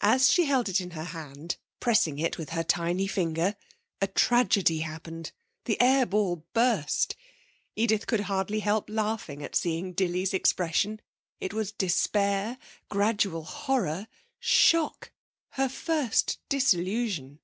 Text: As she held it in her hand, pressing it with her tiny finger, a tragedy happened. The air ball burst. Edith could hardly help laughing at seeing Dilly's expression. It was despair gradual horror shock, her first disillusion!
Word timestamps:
As 0.00 0.32
she 0.32 0.46
held 0.46 0.70
it 0.70 0.80
in 0.80 0.92
her 0.92 1.04
hand, 1.04 1.58
pressing 1.80 2.18
it 2.18 2.38
with 2.38 2.48
her 2.56 2.64
tiny 2.64 3.06
finger, 3.06 3.56
a 4.00 4.06
tragedy 4.06 4.78
happened. 4.78 5.32
The 5.66 5.78
air 5.82 6.06
ball 6.06 6.46
burst. 6.54 7.14
Edith 7.76 8.06
could 8.06 8.20
hardly 8.20 8.60
help 8.60 8.88
laughing 8.88 9.42
at 9.42 9.54
seeing 9.54 9.92
Dilly's 9.92 10.32
expression. 10.32 11.02
It 11.40 11.52
was 11.52 11.72
despair 11.72 12.56
gradual 12.88 13.44
horror 13.44 14.06
shock, 14.40 15.12
her 15.50 15.68
first 15.68 16.38
disillusion! 16.48 17.40